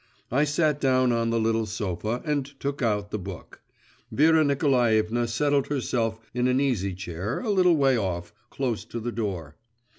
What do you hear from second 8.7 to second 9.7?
to the door.